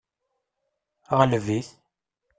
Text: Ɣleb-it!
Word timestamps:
Ɣleb-it! 1.19 1.69